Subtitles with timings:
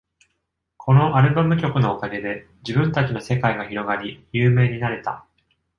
[0.77, 5.27] このアルバム曲のおかげで、自分たちの世界が広がり有名になれた。